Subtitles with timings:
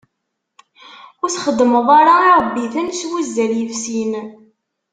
[1.21, 4.11] Ur txeddmeḍ ara iṛebbiten s wuzzal yefsin.